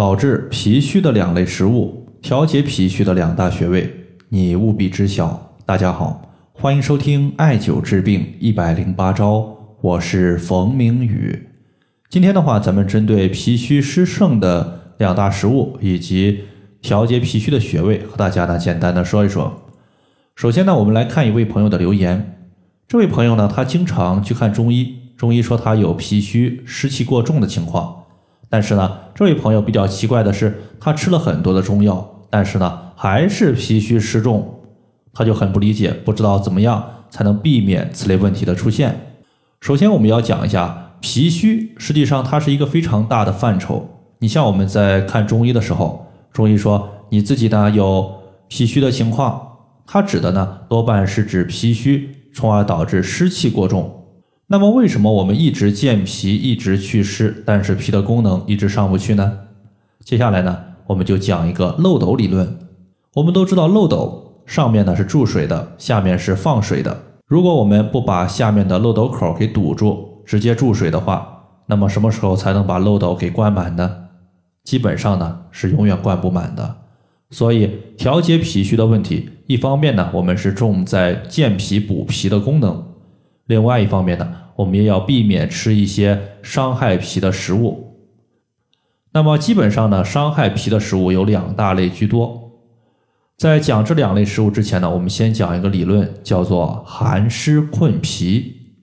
[0.00, 3.94] 导致脾虚的两类食物，调节脾虚的两大穴位，
[4.30, 5.58] 你务必知晓。
[5.66, 6.22] 大家好，
[6.54, 11.48] 欢迎收听艾灸治病一百零八招，我是冯明宇。
[12.08, 16.44] 今天的话，咱们针对脾虚湿盛的两大食物以及
[16.80, 19.64] 调节脾虚的穴位，和大家呢简单的说一说。
[20.34, 22.48] 首先呢，我们来看一位朋友的留言。
[22.88, 27.99] 这位朋友呢，他经常去看中医，中医说他有脾虚湿气过重的情况。
[28.50, 34.60] 但是呢，这位朋友比较奇怪的是，他吃了很多的中药，但是呢，还是脾虚湿重，
[35.12, 39.14] 他就很不理解，不知道怎么样才能避免此类问题的出现。
[39.60, 43.88] 首先，我们要讲一下脾虚，实际上它是一个非常大的范畴。
[44.18, 48.12] 你像我们在看中医的时候，中医说你自己呢有
[48.48, 49.40] 脾虚的情况，
[49.86, 53.99] 它指的呢多半是指脾虚，从而导致湿气过重。
[54.52, 59.38] 那么为什么我们一直健脾，一直祛湿，但是脾的功能一直上不去呢？
[60.04, 60.58] 接下来呢，
[60.88, 62.58] 我们就讲一个漏斗理论。
[63.14, 67.00] 我们都知道漏斗上面呢是注水的，下面是放水的。
[67.28, 74.08] 如果我们不把下面的漏斗口给堵住，直接注水的话，那么什么时候才能把漏斗给灌满呢？
[74.64, 76.78] 基本上呢是永远灌不满的。
[77.30, 82.89] 所以调节脾虚的问题，一方面呢我们是重在健脾补脾的功能。
[83.50, 87.96] 另外一方面呢，我们也要避免吃一些伤害脾的食物。
[89.12, 92.52] 那么基本上呢，伤害脾的食物有两大类居多。
[93.36, 98.76] 在讲这两类食物之前呢，我们先讲一个理论，叫做寒湿困脾。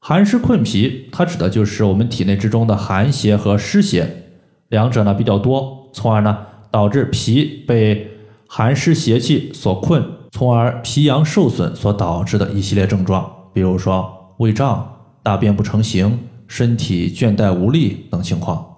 [0.00, 4.24] 寒湿困脾，它指的就是我们体内之中的寒邪和湿邪
[4.70, 6.36] 两者呢比较多，从而呢
[6.72, 8.10] 导致脾被
[8.48, 13.36] 寒湿邪气所困，从而脾阳受损所导致的一系列症状。
[13.58, 18.76] 比如说胃胀、大便不成形、身体倦怠无力等情况，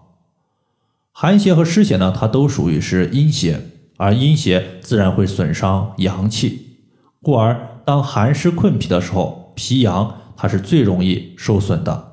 [1.13, 3.61] 寒邪和湿邪呢，它都属于是阴邪，
[3.99, 6.79] 而阴邪自然会损伤阳气，
[7.21, 12.13] 故而当寒湿困脾的时候，脾阳它是最容易受损的，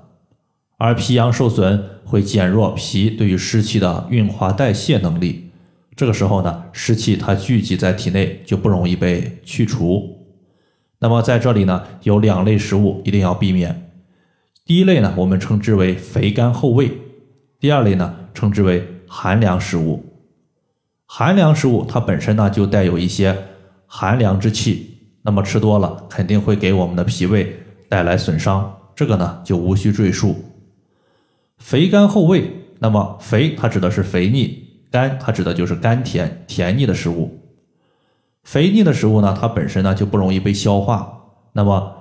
[0.78, 5.52] 而脾阳受损会减弱脾对于湿气的运化代谢能力，
[5.96, 10.17] 这个时候呢，湿气它聚集在体内就不容易被去除。
[11.00, 13.90] 那么在这里呢，有两类食物一定要避免。
[14.66, 16.90] 第一类呢，我们称之为肥甘厚味；
[17.60, 20.04] 第二类呢，称之为寒凉食物。
[21.06, 23.38] 寒凉食物它本身呢就带有一些
[23.86, 30.36] 寒凉之气，那么吃多了肯定会给我们的脾胃带来损伤，这个呢就无需赘述。
[31.60, 37.37] 肥甘厚味，那么肥它指的是肥腻，甘它指的就是甘甜甜腻的食物。
[38.48, 41.18] 肥腻的食物呢，它本身呢就不容易被消化，
[41.52, 41.98] 那么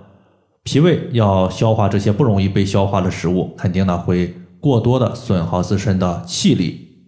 [0.62, 6.98] 脾胃要消化这些不容易被消化的食物，肯定呢会过多的损耗自身的气力，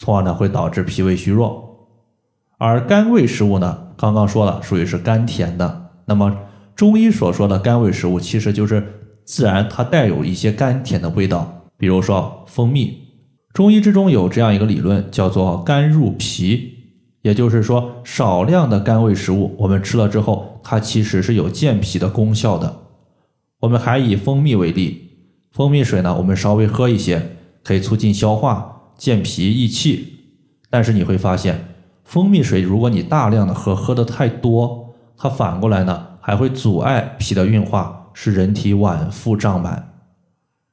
[0.00, 1.86] 从而呢会导致脾胃虚弱。
[2.58, 6.36] 而甘味食物呢，刚刚说了属于是甘甜的，那么
[6.74, 8.84] 中医所说的甘味食物，其实就是
[9.24, 12.98] 自然它带有一些甘甜的味道，比如说蜂蜜。
[13.52, 16.77] 中医之中有这样一个理论，叫做甘入脾。
[17.28, 22.84] 也就是说，少量的甘味食物，我们吃了之后，它其实是有健脾的功效的。
[23.60, 25.10] 我们还以蜂蜜为例，
[25.52, 30.20] 蜂蜜水呢，我们稍微喝一些，可以促进消化、健脾益气。
[30.70, 40.00] 但是你会发现，蜂蜜水如果你大量的喝，喝的太多，它反过来呢，还会阻碍脾的运化，使人体脘腹胀满。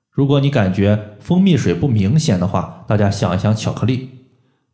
[0.09, 4.11] 如果你感觉蜂蜜水不明显的话，大家想一想巧克力。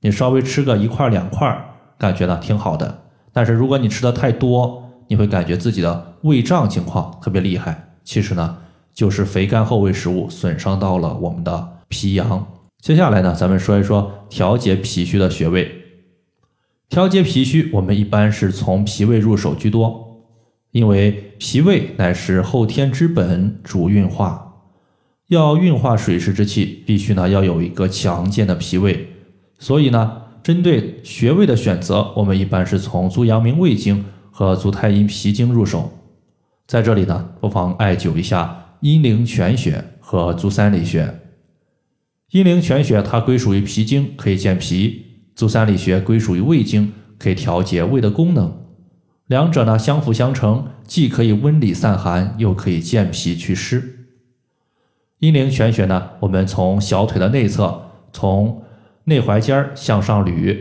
[0.04, 1.71] 你稍微吃个一块两块，
[2.02, 3.04] 感觉呢挺好的。
[3.32, 7.94] 但是如果你吃的太多，你会感觉自己的胃胀情况特别厉害。
[8.04, 8.58] 其实呢，
[8.92, 12.48] 就是肥甘厚味食物损伤到了我们的脾阳。
[12.82, 15.72] 接下来呢，咱们说一说调节脾虚的穴位。
[16.90, 20.24] 调节脾虚，我们一般是从脾胃入手居多，
[20.72, 24.56] 因为脾胃乃是后天之本，主运化，
[25.28, 29.08] 要运化水湿之气，必须呢要有一个强健的脾胃。
[29.60, 35.92] 所以呢，针对穴位的选择，我们一般是从足阳明胃经和足太阴脾经入手。
[36.68, 41.20] 在这里呢，不妨艾灸一下阴陵泉穴和足三里穴。
[42.32, 45.04] 阴陵泉穴它归属于脾经，可以健脾；
[45.36, 48.58] 足三里穴归属于胃经，可以调节胃的功能。
[49.28, 54.08] 两者呢相辅相成，既可以温里散寒，又可以健脾祛湿。
[55.20, 58.64] 阴陵泉穴呢，我们从小腿的内侧，从
[59.12, 60.58] 内踝尖向上捋，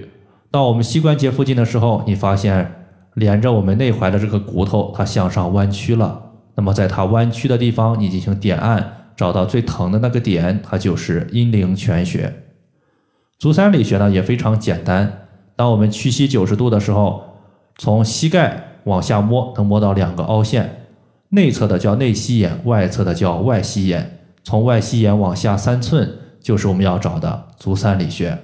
[0.51, 6.21] 到我们膝关节附近的时候，你发现连着我们内踝的这个骨头，它向上弯曲了。
[6.57, 12.43] 那么在它弯曲的地方，你进行点按，找到最疼的那个点，它就是阴陵泉穴。
[13.39, 17.23] 足三里穴呢也非常简单，当我们屈膝九十度的时候，
[17.79, 20.87] 从膝盖往下摸，能摸到两个凹陷，
[21.29, 24.19] 内侧的叫内膝眼，外侧的叫外膝眼。
[24.43, 28.37] 从外膝眼往下三寸，就是我们要找的足三里穴。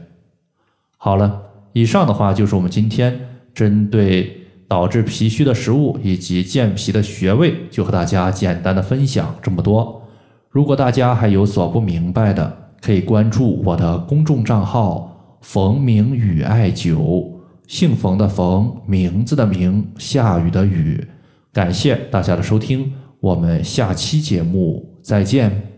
[0.96, 3.18] 好了，以上的话就是我们今天
[3.54, 10.02] 针对导致脾虚的食物以及健脾的穴位，就和大家简单的分享这么多。
[10.50, 17.30] 如果大家还有所不明白的，可以关注我的公众账号“冯明宇艾灸”，
[17.68, 21.06] 姓冯的冯，名字的名，下雨的雨。
[21.52, 25.75] 感谢大家的收听，我们下期节目再见。